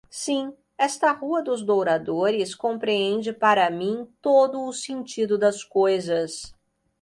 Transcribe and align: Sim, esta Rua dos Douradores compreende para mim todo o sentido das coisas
Sim, 0.09 0.57
esta 0.79 1.11
Rua 1.11 1.43
dos 1.43 1.61
Douradores 1.63 2.55
compreende 2.55 3.31
para 3.31 3.69
mim 3.69 4.11
todo 4.19 4.63
o 4.65 4.73
sentido 4.73 5.37
das 5.37 5.63
coisas 5.63 6.55